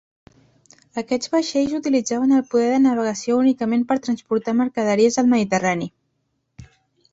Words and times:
Aquests 1.01 1.29
vaixells 1.33 1.75
utilitzaven 1.79 2.33
el 2.39 2.47
poder 2.55 2.71
de 2.73 2.81
navegació 2.87 3.37
únicament 3.43 3.85
per 3.93 3.99
transportar 4.09 4.57
mercaderies 4.65 5.21
al 5.25 5.33
Mediterrani. 5.37 5.93